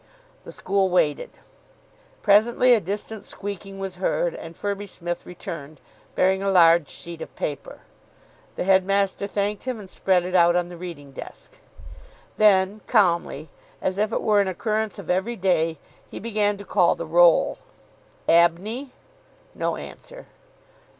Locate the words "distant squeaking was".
2.81-3.97